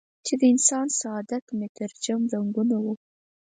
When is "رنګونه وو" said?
2.33-2.93